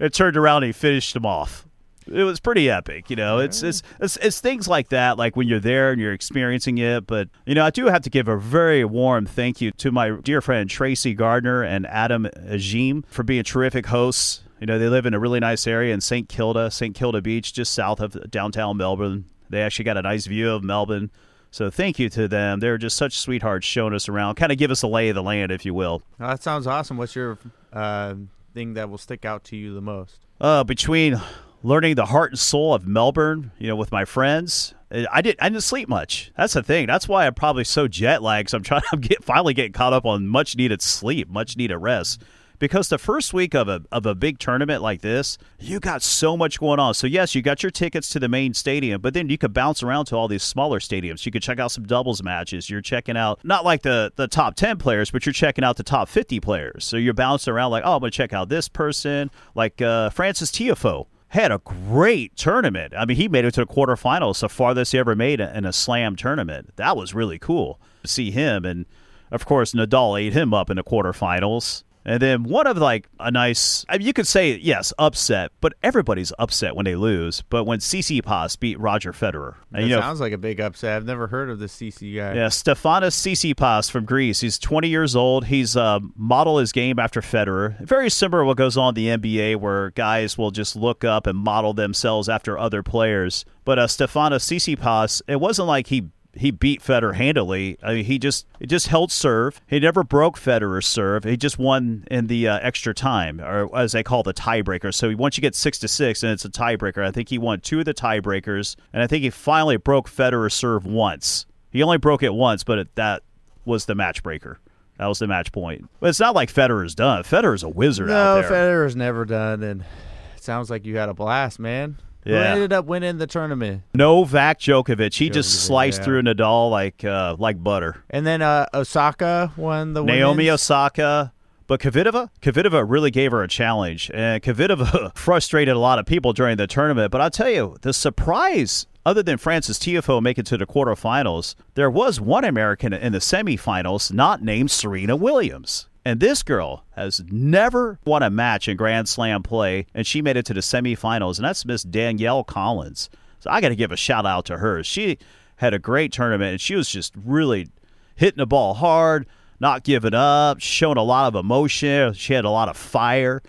it 0.00 0.14
turned 0.14 0.38
around 0.38 0.62
and 0.62 0.68
he 0.68 0.72
finished 0.72 1.14
him 1.14 1.26
off. 1.26 1.66
It 2.06 2.24
was 2.24 2.40
pretty 2.40 2.70
epic, 2.70 3.10
you 3.10 3.16
know. 3.16 3.38
It's, 3.38 3.62
it's 3.62 3.82
it's 4.00 4.16
it's 4.16 4.40
things 4.40 4.66
like 4.66 4.88
that, 4.88 5.18
like 5.18 5.36
when 5.36 5.46
you're 5.46 5.60
there 5.60 5.92
and 5.92 6.00
you're 6.00 6.12
experiencing 6.12 6.78
it. 6.78 7.06
But 7.06 7.28
you 7.46 7.54
know, 7.54 7.64
I 7.64 7.70
do 7.70 7.86
have 7.86 8.02
to 8.02 8.10
give 8.10 8.26
a 8.28 8.36
very 8.36 8.84
warm 8.84 9.26
thank 9.26 9.60
you 9.60 9.70
to 9.72 9.92
my 9.92 10.10
dear 10.22 10.40
friend 10.40 10.68
Tracy 10.68 11.14
Gardner 11.14 11.62
and 11.62 11.86
Adam 11.86 12.26
Ajim 12.48 13.04
for 13.06 13.22
being 13.22 13.44
terrific 13.44 13.86
hosts. 13.86 14.42
You 14.60 14.66
know, 14.66 14.78
they 14.78 14.88
live 14.88 15.06
in 15.06 15.14
a 15.14 15.18
really 15.18 15.40
nice 15.40 15.66
area 15.66 15.94
in 15.94 16.00
St. 16.00 16.28
Kilda, 16.28 16.70
St. 16.70 16.94
Kilda 16.94 17.22
Beach, 17.22 17.52
just 17.52 17.72
south 17.72 18.00
of 18.00 18.30
downtown 18.30 18.76
Melbourne. 18.76 19.24
They 19.48 19.62
actually 19.62 19.86
got 19.86 19.96
a 19.96 20.02
nice 20.02 20.26
view 20.26 20.50
of 20.50 20.62
Melbourne. 20.62 21.10
So 21.50 21.70
thank 21.70 21.98
you 21.98 22.08
to 22.10 22.28
them. 22.28 22.60
They're 22.60 22.78
just 22.78 22.96
such 22.96 23.18
sweethearts 23.18 23.66
showing 23.66 23.94
us 23.94 24.08
around, 24.08 24.36
kind 24.36 24.52
of 24.52 24.58
give 24.58 24.70
us 24.70 24.82
a 24.82 24.86
lay 24.86 25.08
of 25.08 25.16
the 25.16 25.22
land, 25.22 25.50
if 25.50 25.64
you 25.64 25.74
will. 25.74 26.02
Oh, 26.20 26.28
that 26.28 26.42
sounds 26.42 26.66
awesome. 26.66 26.96
What's 26.96 27.16
your 27.16 27.38
uh, 27.72 28.14
thing 28.54 28.74
that 28.74 28.88
will 28.88 28.98
stick 28.98 29.24
out 29.24 29.44
to 29.44 29.56
you 29.56 29.74
the 29.74 29.80
most? 29.80 30.20
Uh, 30.40 30.62
between 30.62 31.20
learning 31.62 31.94
the 31.94 32.06
heart 32.06 32.32
and 32.32 32.38
soul 32.38 32.74
of 32.74 32.86
Melbourne, 32.86 33.52
you 33.58 33.68
know, 33.68 33.76
with 33.76 33.92
my 33.92 34.04
friends. 34.04 34.74
I 35.10 35.22
didn't. 35.22 35.40
I 35.40 35.48
didn't 35.48 35.62
sleep 35.62 35.88
much. 35.88 36.32
That's 36.36 36.54
the 36.54 36.64
thing. 36.64 36.88
That's 36.88 37.06
why 37.06 37.26
I'm 37.26 37.34
probably 37.34 37.62
so 37.62 37.86
jet 37.86 38.22
lagged. 38.22 38.50
So 38.50 38.56
I'm 38.56 38.64
trying. 38.64 38.82
I'm 38.92 39.00
get, 39.00 39.22
finally 39.22 39.54
getting 39.54 39.72
caught 39.72 39.92
up 39.92 40.04
on 40.04 40.26
much 40.26 40.56
needed 40.56 40.82
sleep, 40.82 41.28
much 41.28 41.56
needed 41.56 41.76
rest. 41.76 42.22
Because 42.58 42.90
the 42.90 42.98
first 42.98 43.32
week 43.32 43.54
of 43.54 43.68
a 43.68 43.82
of 43.92 44.04
a 44.04 44.16
big 44.16 44.40
tournament 44.40 44.82
like 44.82 45.00
this, 45.00 45.38
you 45.60 45.78
got 45.78 46.02
so 46.02 46.36
much 46.36 46.58
going 46.58 46.80
on. 46.80 46.92
So 46.94 47.06
yes, 47.06 47.36
you 47.36 47.40
got 47.40 47.62
your 47.62 47.70
tickets 47.70 48.10
to 48.10 48.18
the 48.18 48.28
main 48.28 48.52
stadium, 48.52 49.00
but 49.00 49.14
then 49.14 49.30
you 49.30 49.38
could 49.38 49.54
bounce 49.54 49.82
around 49.82 50.06
to 50.06 50.16
all 50.16 50.26
these 50.26 50.42
smaller 50.42 50.80
stadiums. 50.80 51.24
You 51.24 51.32
could 51.32 51.42
check 51.42 51.60
out 51.60 51.70
some 51.70 51.84
doubles 51.84 52.22
matches. 52.22 52.68
You're 52.68 52.82
checking 52.82 53.16
out 53.16 53.40
not 53.44 53.64
like 53.64 53.82
the 53.82 54.12
the 54.16 54.26
top 54.26 54.56
ten 54.56 54.76
players, 54.76 55.10
but 55.12 55.24
you're 55.24 55.32
checking 55.32 55.62
out 55.62 55.76
the 55.76 55.84
top 55.84 56.08
fifty 56.08 56.40
players. 56.40 56.84
So 56.84 56.96
you're 56.96 57.14
bouncing 57.14 57.52
around 57.52 57.70
like, 57.70 57.84
oh, 57.86 57.94
I'm 57.94 58.00
gonna 58.00 58.10
check 58.10 58.32
out 58.32 58.48
this 58.48 58.68
person, 58.68 59.30
like 59.54 59.80
uh, 59.80 60.10
Francis 60.10 60.50
Tiafoe 60.50 61.06
had 61.30 61.52
a 61.52 61.58
great 61.58 62.36
tournament. 62.36 62.92
I 62.96 63.04
mean, 63.04 63.16
he 63.16 63.28
made 63.28 63.44
it 63.44 63.54
to 63.54 63.64
the 63.64 63.72
quarterfinals, 63.72 64.40
the 64.40 64.48
farthest 64.48 64.92
he 64.92 64.98
ever 64.98 65.14
made 65.14 65.40
in 65.40 65.64
a 65.64 65.72
slam 65.72 66.16
tournament. 66.16 66.72
That 66.76 66.96
was 66.96 67.14
really 67.14 67.38
cool 67.38 67.80
to 68.02 68.08
see 68.08 68.32
him. 68.32 68.64
And 68.64 68.84
of 69.30 69.46
course, 69.46 69.72
Nadal 69.72 70.20
ate 70.20 70.32
him 70.32 70.52
up 70.52 70.70
in 70.70 70.76
the 70.76 70.82
quarterfinals. 70.82 71.84
And 72.04 72.20
then 72.20 72.44
one 72.44 72.66
of 72.66 72.78
like 72.78 73.06
a 73.18 73.30
nice, 73.30 73.84
I 73.88 73.98
mean, 73.98 74.06
you 74.06 74.12
could 74.12 74.26
say 74.26 74.56
yes, 74.56 74.92
upset, 74.98 75.52
but 75.60 75.74
everybody's 75.82 76.32
upset 76.38 76.74
when 76.74 76.84
they 76.84 76.96
lose. 76.96 77.42
But 77.50 77.64
when 77.64 77.78
Tsitsipas 77.78 78.58
beat 78.58 78.78
Roger 78.80 79.12
Federer, 79.12 79.56
That 79.70 79.80
and 79.80 79.88
you 79.88 79.94
know, 79.96 80.00
sounds 80.00 80.20
like 80.20 80.32
a 80.32 80.38
big 80.38 80.60
upset. 80.60 80.96
I've 80.96 81.04
never 81.04 81.26
heard 81.26 81.50
of 81.50 81.58
this 81.58 81.76
CC 81.76 82.16
guy. 82.16 82.34
yeah, 82.34 82.46
Stefanos 82.46 83.14
Tsitsipas 83.14 83.90
from 83.90 84.06
Greece. 84.06 84.40
He's 84.40 84.58
20 84.58 84.88
years 84.88 85.14
old. 85.14 85.46
He's 85.46 85.76
uh, 85.76 86.00
model 86.16 86.58
his 86.58 86.72
game 86.72 86.98
after 86.98 87.20
Federer. 87.20 87.78
Very 87.80 88.08
similar 88.08 88.42
to 88.42 88.46
what 88.46 88.56
goes 88.56 88.76
on 88.76 88.96
in 88.96 89.20
the 89.20 89.38
NBA, 89.38 89.56
where 89.56 89.90
guys 89.90 90.38
will 90.38 90.50
just 90.50 90.76
look 90.76 91.04
up 91.04 91.26
and 91.26 91.38
model 91.38 91.74
themselves 91.74 92.28
after 92.28 92.58
other 92.58 92.82
players. 92.82 93.44
But 93.64 93.78
uh, 93.78 93.86
Stefanos 93.86 94.44
Tsitsipas, 94.48 95.20
it 95.28 95.38
wasn't 95.40 95.68
like 95.68 95.88
he 95.88 96.08
he 96.40 96.50
beat 96.50 96.82
Federer 96.82 97.14
handily. 97.14 97.76
I 97.82 97.92
mean, 97.96 98.04
he 98.06 98.18
just 98.18 98.46
he 98.58 98.66
just 98.66 98.86
held 98.86 99.12
serve. 99.12 99.60
He 99.66 99.78
never 99.78 100.02
broke 100.02 100.38
Federer's 100.38 100.86
serve. 100.86 101.24
He 101.24 101.36
just 101.36 101.58
won 101.58 102.06
in 102.10 102.28
the 102.28 102.48
uh, 102.48 102.58
extra 102.62 102.94
time, 102.94 103.42
or 103.42 103.68
as 103.76 103.92
they 103.92 104.02
call 104.02 104.22
the 104.22 104.32
tiebreaker. 104.32 104.92
So 104.94 105.14
once 105.16 105.36
you 105.36 105.42
get 105.42 105.54
six 105.54 105.78
to 105.80 105.88
six, 105.88 106.22
and 106.22 106.32
it's 106.32 106.46
a 106.46 106.48
tiebreaker. 106.48 107.04
I 107.04 107.10
think 107.10 107.28
he 107.28 107.36
won 107.36 107.60
two 107.60 107.80
of 107.80 107.84
the 107.84 107.92
tiebreakers, 107.92 108.76
and 108.94 109.02
I 109.02 109.06
think 109.06 109.22
he 109.22 109.28
finally 109.28 109.76
broke 109.76 110.08
Federer's 110.08 110.54
serve 110.54 110.86
once. 110.86 111.44
He 111.70 111.82
only 111.82 111.98
broke 111.98 112.22
it 112.22 112.32
once, 112.32 112.64
but 112.64 112.78
it, 112.78 112.94
that 112.94 113.22
was 113.66 113.84
the 113.84 113.94
match 113.94 114.22
breaker. 114.22 114.60
That 114.96 115.08
was 115.08 115.18
the 115.18 115.26
match 115.26 115.52
point. 115.52 115.90
But 116.00 116.08
it's 116.08 116.20
not 116.20 116.34
like 116.34 116.50
Federer's 116.50 116.94
done. 116.94 117.22
Federer's 117.22 117.62
a 117.62 117.68
wizard 117.68 118.08
no, 118.08 118.14
out 118.14 118.34
there. 118.40 118.50
Federer's 118.50 118.96
never 118.96 119.26
done, 119.26 119.62
and 119.62 119.82
it 119.82 120.42
sounds 120.42 120.70
like 120.70 120.86
you 120.86 120.96
had 120.96 121.10
a 121.10 121.14
blast, 121.14 121.58
man. 121.58 121.98
Who 122.24 122.34
ended 122.34 122.72
up 122.72 122.84
winning 122.84 123.18
the 123.18 123.26
tournament? 123.26 123.82
Novak 123.94 124.60
Djokovic, 124.60 125.16
he 125.16 125.30
just 125.30 125.50
Djokovic, 125.50 125.66
sliced 125.66 125.98
yeah. 126.00 126.04
through 126.04 126.22
Nadal 126.22 126.70
like 126.70 127.04
uh, 127.04 127.36
like 127.38 127.62
butter. 127.62 128.04
And 128.10 128.26
then 128.26 128.42
uh, 128.42 128.66
Osaka 128.74 129.52
won 129.56 129.94
the 129.94 130.02
Naomi 130.02 130.44
women's. 130.44 130.62
Osaka. 130.62 131.32
But 131.66 131.78
Kvitova, 131.78 132.30
Kvitova 132.42 132.84
really 132.84 133.12
gave 133.12 133.30
her 133.30 133.44
a 133.44 133.48
challenge, 133.48 134.10
and 134.12 134.42
Kvitova 134.42 135.16
frustrated 135.16 135.76
a 135.76 135.78
lot 135.78 136.00
of 136.00 136.06
people 136.06 136.32
during 136.32 136.56
the 136.56 136.66
tournament. 136.66 137.12
But 137.12 137.20
I'll 137.20 137.30
tell 137.30 137.48
you, 137.48 137.76
the 137.82 137.92
surprise, 137.92 138.86
other 139.06 139.22
than 139.22 139.38
Francis 139.38 139.78
Tiafoe 139.78 140.20
making 140.20 140.42
it 140.42 140.46
to 140.48 140.58
the 140.58 140.66
quarterfinals, 140.66 141.54
there 141.76 141.88
was 141.88 142.20
one 142.20 142.44
American 142.44 142.92
in 142.92 143.12
the 143.12 143.18
semifinals 143.20 144.12
not 144.12 144.42
named 144.42 144.72
Serena 144.72 145.14
Williams. 145.14 145.86
And 146.04 146.18
this 146.18 146.42
girl 146.42 146.84
has 146.92 147.22
never 147.30 147.98
won 148.06 148.22
a 148.22 148.30
match 148.30 148.68
in 148.68 148.76
Grand 148.76 149.08
Slam 149.08 149.42
play, 149.42 149.86
and 149.94 150.06
she 150.06 150.22
made 150.22 150.36
it 150.36 150.46
to 150.46 150.54
the 150.54 150.60
semifinals, 150.60 151.36
and 151.36 151.44
that's 151.44 151.64
Miss 151.66 151.82
Danielle 151.82 152.42
Collins. 152.42 153.10
So 153.40 153.50
I 153.50 153.60
got 153.60 153.68
to 153.68 153.76
give 153.76 153.92
a 153.92 153.96
shout 153.96 154.24
out 154.24 154.46
to 154.46 154.58
her. 154.58 154.82
She 154.82 155.18
had 155.56 155.74
a 155.74 155.78
great 155.78 156.12
tournament, 156.12 156.52
and 156.52 156.60
she 156.60 156.74
was 156.74 156.88
just 156.88 157.12
really 157.16 157.68
hitting 158.16 158.38
the 158.38 158.46
ball 158.46 158.74
hard, 158.74 159.26
not 159.60 159.84
giving 159.84 160.14
up, 160.14 160.60
showing 160.60 160.96
a 160.96 161.02
lot 161.02 161.28
of 161.28 161.34
emotion. 161.34 162.14
She 162.14 162.32
had 162.32 162.46
a 162.46 162.50
lot 162.50 162.70
of 162.70 162.78
fire, 162.78 163.42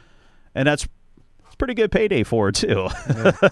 and 0.54 0.68
that's 0.68 0.88
pretty 1.62 1.76
good 1.76 1.92
payday 1.92 2.24
for 2.24 2.46
her 2.48 2.52
too. 2.52 2.90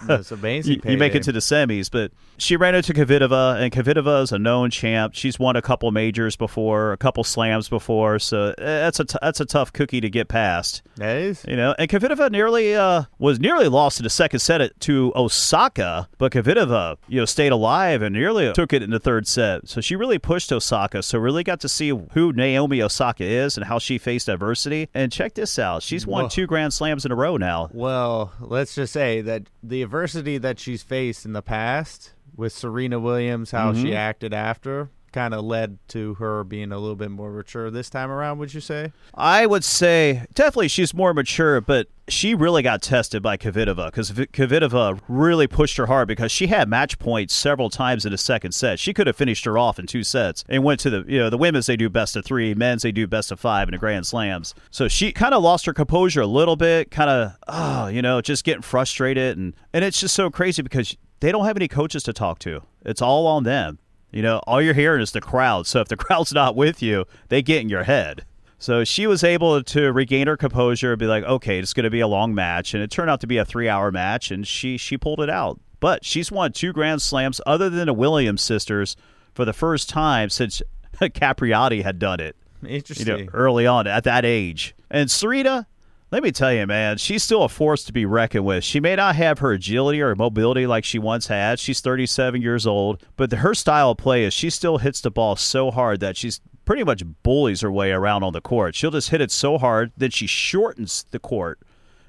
That's 0.02 0.32
amazing. 0.32 0.80
you, 0.84 0.90
you 0.90 0.98
make 0.98 1.14
it 1.14 1.22
to 1.22 1.30
the 1.32 1.38
semis, 1.38 1.88
but 1.88 2.10
she 2.38 2.56
ran 2.56 2.74
into 2.74 2.92
Kvitova, 2.92 3.60
and 3.62 3.72
Kvitova 3.72 4.24
is 4.24 4.32
a 4.32 4.38
known 4.38 4.70
champ. 4.70 5.14
She's 5.14 5.38
won 5.38 5.54
a 5.54 5.62
couple 5.62 5.92
majors 5.92 6.34
before, 6.34 6.92
a 6.92 6.96
couple 6.96 7.22
slams 7.22 7.68
before, 7.68 8.18
so 8.18 8.48
uh, 8.48 8.54
that's 8.58 8.98
a 8.98 9.04
t- 9.04 9.18
that's 9.22 9.38
a 9.38 9.44
tough 9.44 9.72
cookie 9.72 10.00
to 10.00 10.10
get 10.10 10.26
past. 10.26 10.82
That 10.96 11.18
is. 11.18 11.44
You 11.46 11.54
know, 11.54 11.72
and 11.78 11.88
Kvitova 11.88 12.32
nearly 12.32 12.74
uh, 12.74 13.04
was 13.20 13.38
nearly 13.38 13.68
lost 13.68 14.00
in 14.00 14.04
the 14.04 14.10
second 14.10 14.40
set 14.40 14.80
to 14.80 15.12
Osaka, 15.14 16.08
but 16.18 16.32
Kvitova, 16.32 16.96
you 17.06 17.20
know, 17.20 17.24
stayed 17.26 17.52
alive 17.52 18.02
and 18.02 18.12
nearly 18.12 18.52
took 18.54 18.72
it 18.72 18.82
in 18.82 18.90
the 18.90 18.98
third 18.98 19.28
set. 19.28 19.68
So 19.68 19.80
she 19.80 19.94
really 19.94 20.18
pushed 20.18 20.50
Osaka. 20.52 21.04
So 21.04 21.16
really 21.20 21.44
got 21.44 21.60
to 21.60 21.68
see 21.68 21.90
who 21.90 22.32
Naomi 22.32 22.82
Osaka 22.82 23.22
is 23.24 23.56
and 23.56 23.66
how 23.66 23.78
she 23.78 23.98
faced 23.98 24.28
adversity. 24.28 24.88
And 24.94 25.12
check 25.12 25.34
this 25.34 25.60
out, 25.60 25.84
she's 25.84 26.08
won 26.08 26.24
Whoa. 26.24 26.28
two 26.30 26.46
Grand 26.48 26.74
Slams 26.74 27.04
in 27.06 27.12
a 27.12 27.14
row 27.14 27.36
now. 27.36 27.70
Well, 27.72 27.99
let's 28.40 28.74
just 28.74 28.92
say 28.92 29.20
that 29.22 29.44
the 29.62 29.82
adversity 29.82 30.38
that 30.38 30.58
she's 30.58 30.82
faced 30.82 31.24
in 31.24 31.32
the 31.32 31.42
past 31.42 32.12
with 32.36 32.52
Serena 32.52 32.98
Williams, 33.00 33.50
how 33.50 33.72
Mm-hmm. 33.72 33.82
she 33.82 33.94
acted 33.94 34.32
after, 34.34 34.90
kind 35.12 35.34
of 35.34 35.44
led 35.44 35.78
to 35.88 36.14
her 36.14 36.44
being 36.44 36.72
a 36.72 36.78
little 36.78 36.96
bit 36.96 37.10
more 37.10 37.30
mature 37.30 37.70
this 37.70 37.90
time 37.90 38.10
around, 38.10 38.38
would 38.38 38.54
you 38.54 38.60
say? 38.60 38.92
I 39.14 39.46
would 39.46 39.64
say 39.64 40.26
definitely 40.34 40.68
she's 40.68 40.94
more 40.94 41.12
mature, 41.14 41.60
but 41.60 41.88
she 42.08 42.34
really 42.34 42.62
got 42.62 42.82
tested 42.82 43.22
by 43.22 43.36
Kvitova 43.36 43.86
because 43.86 44.10
Kvitova 44.10 45.00
really 45.08 45.46
pushed 45.46 45.76
her 45.76 45.86
hard 45.86 46.08
because 46.08 46.32
she 46.32 46.48
had 46.48 46.68
match 46.68 46.98
points 46.98 47.34
several 47.34 47.70
times 47.70 48.04
in 48.04 48.12
the 48.12 48.18
second 48.18 48.52
set. 48.52 48.78
She 48.78 48.92
could 48.92 49.06
have 49.06 49.16
finished 49.16 49.44
her 49.44 49.56
off 49.56 49.78
in 49.78 49.86
two 49.86 50.02
sets 50.02 50.44
and 50.48 50.64
went 50.64 50.80
to 50.80 50.90
the 50.90 51.04
you 51.06 51.18
know 51.18 51.30
the 51.30 51.38
women's 51.38 51.66
they 51.66 51.76
do 51.76 51.88
best 51.88 52.16
of 52.16 52.24
three, 52.24 52.54
men's 52.54 52.82
they 52.82 52.92
do 52.92 53.06
best 53.06 53.30
of 53.30 53.40
five 53.40 53.68
in 53.68 53.72
the 53.72 53.78
Grand 53.78 54.06
Slams. 54.06 54.54
So 54.70 54.88
she 54.88 55.12
kind 55.12 55.34
of 55.34 55.42
lost 55.42 55.66
her 55.66 55.72
composure 55.72 56.22
a 56.22 56.26
little 56.26 56.56
bit, 56.56 56.90
kind 56.90 57.10
of 57.10 57.32
oh 57.48 57.52
ah, 57.52 57.88
you 57.88 58.02
know 58.02 58.20
just 58.20 58.44
getting 58.44 58.62
frustrated 58.62 59.38
and 59.38 59.54
and 59.72 59.84
it's 59.84 60.00
just 60.00 60.14
so 60.14 60.30
crazy 60.30 60.62
because 60.62 60.96
they 61.20 61.30
don't 61.30 61.44
have 61.44 61.56
any 61.56 61.68
coaches 61.68 62.02
to 62.04 62.12
talk 62.12 62.38
to. 62.40 62.62
It's 62.84 63.02
all 63.02 63.26
on 63.26 63.44
them. 63.44 63.78
You 64.12 64.22
know, 64.22 64.38
all 64.46 64.60
you're 64.60 64.74
hearing 64.74 65.02
is 65.02 65.12
the 65.12 65.20
crowd. 65.20 65.66
So 65.66 65.80
if 65.80 65.88
the 65.88 65.96
crowd's 65.98 66.32
not 66.32 66.56
with 66.56 66.82
you, 66.82 67.06
they 67.28 67.42
get 67.42 67.60
in 67.60 67.68
your 67.68 67.84
head. 67.84 68.24
So 68.58 68.84
she 68.84 69.06
was 69.06 69.24
able 69.24 69.62
to 69.62 69.92
regain 69.92 70.26
her 70.26 70.36
composure 70.36 70.92
and 70.92 70.98
be 70.98 71.06
like, 71.06 71.24
okay, 71.24 71.58
it's 71.58 71.72
going 71.72 71.84
to 71.84 71.90
be 71.90 72.00
a 72.00 72.06
long 72.06 72.34
match. 72.34 72.74
And 72.74 72.82
it 72.82 72.90
turned 72.90 73.08
out 73.08 73.20
to 73.22 73.26
be 73.26 73.38
a 73.38 73.44
three 73.44 73.68
hour 73.68 73.90
match, 73.90 74.30
and 74.30 74.46
she, 74.46 74.76
she 74.76 74.98
pulled 74.98 75.20
it 75.20 75.30
out. 75.30 75.58
But 75.80 76.04
she's 76.04 76.30
won 76.30 76.52
two 76.52 76.74
Grand 76.74 77.00
Slams 77.00 77.40
other 77.46 77.70
than 77.70 77.86
the 77.86 77.94
Williams 77.94 78.42
sisters 78.42 78.96
for 79.34 79.46
the 79.46 79.54
first 79.54 79.88
time 79.88 80.28
since 80.28 80.60
Capriati 81.00 81.82
had 81.82 81.98
done 81.98 82.20
it. 82.20 82.36
Interesting. 82.66 83.06
You 83.06 83.24
know, 83.24 83.30
early 83.32 83.66
on 83.66 83.86
at 83.86 84.04
that 84.04 84.26
age. 84.26 84.74
And 84.90 85.10
Serena, 85.10 85.66
let 86.10 86.22
me 86.22 86.32
tell 86.32 86.52
you, 86.52 86.66
man, 86.66 86.98
she's 86.98 87.22
still 87.22 87.44
a 87.44 87.48
force 87.48 87.84
to 87.84 87.92
be 87.92 88.04
reckoned 88.04 88.44
with. 88.44 88.64
She 88.64 88.80
may 88.80 88.96
not 88.96 89.14
have 89.14 89.38
her 89.38 89.52
agility 89.52 90.02
or 90.02 90.14
mobility 90.16 90.66
like 90.66 90.84
she 90.84 90.98
once 90.98 91.28
had. 91.28 91.60
She's 91.60 91.80
37 91.80 92.42
years 92.42 92.66
old, 92.66 93.04
but 93.16 93.32
her 93.32 93.54
style 93.54 93.92
of 93.92 93.98
play 93.98 94.24
is 94.24 94.34
she 94.34 94.50
still 94.50 94.78
hits 94.78 95.00
the 95.00 95.10
ball 95.10 95.36
so 95.36 95.70
hard 95.70 96.00
that 96.00 96.16
she's 96.16 96.40
pretty 96.64 96.82
much 96.82 97.04
bullies 97.22 97.60
her 97.60 97.70
way 97.70 97.92
around 97.92 98.24
on 98.24 98.32
the 98.32 98.40
court. 98.40 98.74
She'll 98.74 98.90
just 98.90 99.10
hit 99.10 99.20
it 99.20 99.30
so 99.30 99.56
hard 99.58 99.92
that 99.96 100.12
she 100.12 100.26
shortens 100.26 101.04
the 101.10 101.20
court 101.20 101.60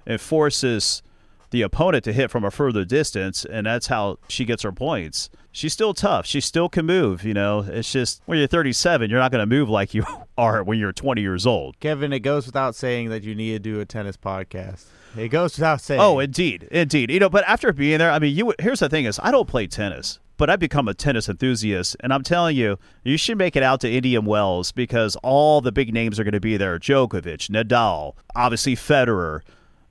and 0.05 0.19
forces 0.19 1.03
the 1.51 1.61
opponent 1.61 2.03
to 2.05 2.13
hit 2.13 2.31
from 2.31 2.43
a 2.43 2.51
further 2.51 2.83
distance, 2.83 3.45
and 3.45 3.65
that's 3.65 3.87
how 3.87 4.17
she 4.27 4.45
gets 4.45 4.63
her 4.63 4.71
points. 4.71 5.29
She's 5.51 5.73
still 5.73 5.93
tough. 5.93 6.25
She 6.25 6.39
still 6.41 6.69
can 6.69 6.85
move. 6.85 7.23
You 7.23 7.33
know, 7.33 7.59
it's 7.59 7.91
just 7.91 8.21
when 8.25 8.39
you're 8.39 8.47
37, 8.47 9.09
you're 9.09 9.19
not 9.19 9.31
going 9.31 9.41
to 9.41 9.55
move 9.55 9.69
like 9.69 9.93
you 9.93 10.05
are 10.37 10.63
when 10.63 10.79
you're 10.79 10.93
20 10.93 11.21
years 11.21 11.45
old. 11.45 11.79
Kevin, 11.79 12.13
it 12.13 12.19
goes 12.19 12.45
without 12.45 12.73
saying 12.73 13.09
that 13.09 13.23
you 13.23 13.35
need 13.35 13.51
to 13.51 13.59
do 13.59 13.79
a 13.79 13.85
tennis 13.85 14.17
podcast. 14.17 14.85
It 15.17 15.27
goes 15.27 15.57
without 15.57 15.81
saying. 15.81 15.99
Oh, 15.99 16.19
indeed, 16.19 16.63
indeed. 16.71 17.11
You 17.11 17.19
know, 17.19 17.29
but 17.29 17.43
after 17.45 17.71
being 17.73 17.99
there, 17.99 18.11
I 18.11 18.19
mean, 18.19 18.35
you. 18.35 18.53
Here's 18.59 18.79
the 18.79 18.89
thing: 18.89 19.05
is 19.05 19.19
I 19.21 19.31
don't 19.31 19.47
play 19.47 19.67
tennis 19.67 20.19
but 20.41 20.49
I've 20.49 20.59
become 20.59 20.87
a 20.87 20.95
tennis 20.95 21.29
enthusiast, 21.29 21.95
and 21.99 22.11
I'm 22.11 22.23
telling 22.23 22.57
you, 22.57 22.79
you 23.03 23.15
should 23.15 23.37
make 23.37 23.55
it 23.55 23.61
out 23.61 23.79
to 23.81 23.91
Indian 23.91 24.25
Wells 24.25 24.71
because 24.71 25.15
all 25.17 25.61
the 25.61 25.71
big 25.71 25.93
names 25.93 26.19
are 26.19 26.23
going 26.23 26.31
to 26.31 26.39
be 26.39 26.57
there: 26.57 26.79
Djokovic, 26.79 27.51
Nadal, 27.51 28.15
obviously 28.35 28.75
Federer, 28.75 29.41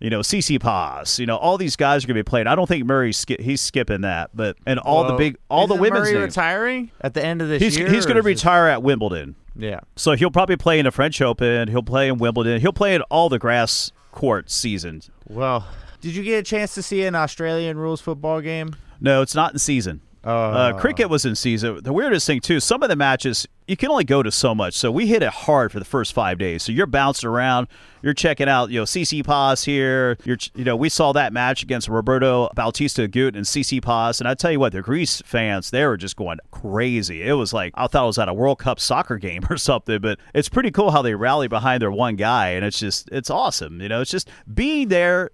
you 0.01 0.11
know, 0.11 0.21
Tsitsipas, 0.21 1.19
you 1.19 1.27
know, 1.27 1.37
all 1.37 1.59
these 1.59 1.77
guys 1.77 2.03
are 2.05 2.07
going 2.09 2.17
to 2.17 2.25
be 2.25 2.29
playing. 2.29 2.47
I 2.47 2.55
don't 2.55 2.67
think 2.67 2.85
Murray's 2.87 3.25
he's 3.39 3.61
skipping 3.61 4.01
that, 4.01 4.31
but 4.35 4.57
and 4.67 4.79
all 4.81 5.03
Well, 5.05 5.13
the 5.13 5.17
big, 5.19 5.37
all 5.51 5.67
the 5.67 5.75
women's 5.75 6.11
Murray 6.11 6.23
retiring 6.23 6.91
at 7.01 7.15
the 7.15 7.25
end 7.25 7.43
of 7.43 7.49
this 7.49 7.63
He's 7.63 7.77
year. 7.79 7.89
he's 7.91 8.07
going 8.07 8.17
to 8.17 8.21
or 8.27 8.31
is 8.31 8.41
it- 8.41 8.45
retire 8.45 8.67
at 8.67 8.83
Wimbledon, 8.83 9.37
Yeah. 9.57 9.81
so 9.97 10.13
he'll 10.13 10.31
probably 10.31 10.57
play 10.57 10.79
in 10.79 10.85
the 10.87 10.91
French 10.91 11.21
Open. 11.21 11.69
He'll 11.69 11.83
play 11.83 12.09
in 12.09 12.19
Wimbledon. 12.19 12.61
He'll 12.61 12.73
play 12.73 12.95
in 12.95 13.03
all 13.03 13.29
the 13.29 13.39
grass 13.39 13.93
court 14.13 14.51
seasons. 14.51 15.11
Well, 15.29 15.67
did 16.01 16.15
you 16.17 16.23
get 16.23 16.39
a 16.39 16.43
chance 16.43 16.75
to 16.75 16.83
see 16.83 17.03
an 17.05 17.15
Australian 17.15 17.77
rules 17.79 18.01
football 18.01 18.41
game? 18.41 18.75
No, 19.01 19.23
it's 19.23 19.35
not 19.35 19.53
in 19.53 19.59
season. 19.59 20.01
Uh, 20.23 20.79
cricket 20.79 21.09
was 21.09 21.25
in 21.25 21.35
season. 21.35 21.83
The 21.83 21.93
weirdest 21.93 22.27
thing 22.27 22.41
too, 22.41 22.61
some 22.61 22.83
of 22.83 22.89
the 22.89 22.97
matches 22.97 23.47
you 23.67 23.77
can 23.77 23.89
only 23.89 24.05
go 24.05 24.21
to 24.21 24.33
so 24.33 24.53
much. 24.53 24.75
So 24.75 24.91
we 24.91 25.07
hit 25.07 25.23
it 25.23 25.31
hard 25.31 25.71
for 25.71 25.79
the 25.79 25.85
first 25.85 26.13
five 26.13 26.39
days. 26.39 26.65
So 26.65 26.73
you're 26.73 26.87
bouncing 26.89 27.29
around, 27.29 27.69
you're 28.03 28.15
checking 28.15 28.49
out, 28.49 28.71
you 28.71 28.81
know, 28.81 28.85
Tsitsipas 28.85 29.65
here. 29.65 30.19
You're, 30.25 30.39
you 30.57 30.65
know, 30.65 30.75
we 30.75 30.89
saw 30.89 31.13
that 31.13 31.33
match 31.33 31.63
against 31.63 31.89
Roberto 31.89 32.51
Bautista 32.57 33.07
Agut 33.07 33.37
and 33.37 33.47
Tsitsipas, 33.47 34.21
and 34.21 34.29
I 34.29 34.35
tell 34.35 34.51
you 34.51 34.59
what, 34.59 34.73
the 34.73 34.83
Greece 34.83 35.23
fans 35.25 35.71
they 35.71 35.87
were 35.87 35.97
just 35.97 36.17
going 36.17 36.39
crazy. 36.51 37.23
It 37.23 37.35
was 37.35 37.53
like 37.53 37.73
I 37.77 37.87
thought 37.87 38.03
it 38.03 38.07
was 38.09 38.19
at 38.19 38.29
a 38.29 38.35
World 38.35 38.59
Cup 38.59 38.81
soccer 38.81 39.19
game 39.19 39.45
or 39.51 39.57
something. 39.57 40.01
But 40.01 40.19
it's 40.35 40.49
pretty 40.49 40.73
cool 40.73 40.91
how 40.91 41.03
they 41.03 41.15
rally 41.15 41.47
behind 41.47 41.81
their 41.81 41.93
one 41.93 42.17
guy, 42.17 42.51
and 42.51 42.65
it's 42.65 42.79
just 42.81 43.09
it's 43.13 43.31
awesome. 43.31 43.81
You 43.81 43.89
know, 43.89 44.01
it's 44.01 44.11
just 44.11 44.29
being 44.53 44.89
there 44.89 45.31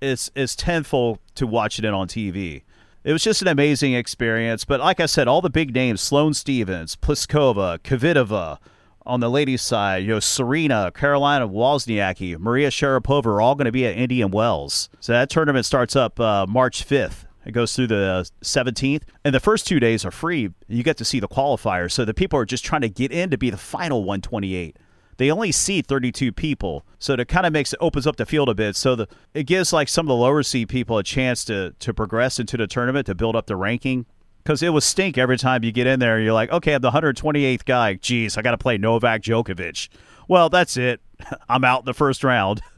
is 0.00 0.30
is 0.34 0.56
tenfold 0.56 1.20
to 1.36 1.46
watching 1.46 1.84
it 1.84 1.94
on 1.94 2.08
TV. 2.08 2.62
It 3.06 3.12
was 3.12 3.22
just 3.22 3.40
an 3.40 3.46
amazing 3.46 3.94
experience. 3.94 4.64
But 4.64 4.80
like 4.80 4.98
I 4.98 5.06
said, 5.06 5.28
all 5.28 5.40
the 5.40 5.48
big 5.48 5.72
names 5.72 6.00
Sloane 6.00 6.34
Stevens, 6.34 6.96
Pliskova, 6.96 7.78
Kvitova 7.78 8.58
on 9.02 9.20
the 9.20 9.30
ladies' 9.30 9.62
side, 9.62 10.02
you 10.02 10.08
know, 10.08 10.18
Serena, 10.18 10.90
Carolina 10.90 11.46
Wozniacki, 11.46 12.36
Maria 12.36 12.68
Sharapova 12.68 13.26
are 13.26 13.40
all 13.40 13.54
going 13.54 13.66
to 13.66 13.70
be 13.72 13.86
at 13.86 13.96
Indian 13.96 14.32
Wells. 14.32 14.88
So 14.98 15.12
that 15.12 15.30
tournament 15.30 15.64
starts 15.64 15.94
up 15.94 16.18
uh, 16.18 16.46
March 16.48 16.84
5th. 16.84 17.26
It 17.44 17.52
goes 17.52 17.76
through 17.76 17.86
the 17.86 18.28
17th. 18.42 19.02
And 19.24 19.32
the 19.32 19.38
first 19.38 19.68
two 19.68 19.78
days 19.78 20.04
are 20.04 20.10
free. 20.10 20.50
You 20.66 20.82
get 20.82 20.96
to 20.96 21.04
see 21.04 21.20
the 21.20 21.28
qualifiers. 21.28 21.92
So 21.92 22.04
the 22.04 22.12
people 22.12 22.40
are 22.40 22.44
just 22.44 22.64
trying 22.64 22.80
to 22.80 22.88
get 22.88 23.12
in 23.12 23.30
to 23.30 23.38
be 23.38 23.50
the 23.50 23.56
final 23.56 24.00
128 24.00 24.76
they 25.16 25.30
only 25.30 25.52
seat 25.52 25.86
32 25.86 26.32
people. 26.32 26.84
So 26.98 27.14
it 27.14 27.28
kind 27.28 27.46
of 27.46 27.52
makes 27.52 27.72
it 27.72 27.78
opens 27.80 28.06
up 28.06 28.16
the 28.16 28.26
field 28.26 28.48
a 28.48 28.54
bit. 28.54 28.76
So 28.76 28.96
the 28.96 29.08
it 29.34 29.44
gives 29.44 29.72
like 29.72 29.88
some 29.88 30.06
of 30.06 30.08
the 30.08 30.16
lower 30.16 30.42
seed 30.42 30.68
people 30.68 30.98
a 30.98 31.02
chance 31.02 31.44
to 31.46 31.72
to 31.78 31.94
progress 31.94 32.38
into 32.38 32.56
the 32.56 32.66
tournament 32.66 33.06
to 33.06 33.14
build 33.14 33.36
up 33.36 33.46
the 33.46 33.56
ranking. 33.56 34.06
Because 34.42 34.62
it 34.62 34.72
was 34.72 34.84
stink 34.84 35.18
every 35.18 35.38
time 35.38 35.64
you 35.64 35.72
get 35.72 35.88
in 35.88 35.98
there 35.98 36.20
you're 36.20 36.32
like 36.32 36.52
okay 36.52 36.74
i'm 36.74 36.80
the 36.80 36.90
128th 36.90 37.64
guy. 37.64 37.94
Jeez 37.96 38.38
i 38.38 38.42
gotta 38.42 38.58
play 38.58 38.78
novak 38.78 39.22
djokovic. 39.22 39.88
Well 40.28 40.48
that's 40.48 40.76
it. 40.76 41.00
I'm 41.48 41.64
out 41.64 41.80
in 41.80 41.86
the 41.86 41.94
first 41.94 42.22
round. 42.22 42.60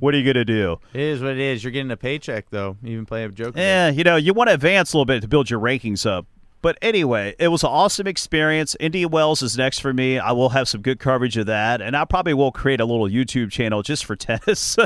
What 0.00 0.14
are 0.14 0.18
you 0.18 0.24
gonna 0.24 0.46
do? 0.46 0.78
It 0.94 1.00
is 1.00 1.20
what 1.20 1.32
it 1.32 1.38
is. 1.38 1.62
You're 1.62 1.72
getting 1.72 1.90
a 1.90 1.96
paycheck 1.96 2.48
though, 2.48 2.78
even 2.82 3.04
playing 3.04 3.32
Djokovic. 3.32 3.56
Yeah, 3.56 3.90
you 3.90 4.02
know, 4.02 4.16
you 4.16 4.32
want 4.32 4.48
to 4.48 4.54
advance 4.54 4.92
a 4.92 4.96
little 4.96 5.04
bit 5.04 5.20
to 5.20 5.28
build 5.28 5.50
your 5.50 5.60
rankings 5.60 6.06
up. 6.10 6.26
But 6.62 6.78
anyway, 6.82 7.34
it 7.38 7.48
was 7.48 7.62
an 7.62 7.70
awesome 7.70 8.06
experience. 8.06 8.76
Indian 8.78 9.10
Wells 9.10 9.42
is 9.42 9.56
next 9.56 9.78
for 9.78 9.92
me. 9.92 10.18
I 10.18 10.32
will 10.32 10.50
have 10.50 10.68
some 10.68 10.82
good 10.82 10.98
coverage 10.98 11.36
of 11.36 11.46
that, 11.46 11.80
and 11.80 11.96
I 11.96 12.04
probably 12.04 12.34
will 12.34 12.52
create 12.52 12.80
a 12.80 12.84
little 12.84 13.08
YouTube 13.08 13.50
channel 13.50 13.82
just 13.82 14.04
for 14.04 14.16
tennis. 14.16 14.76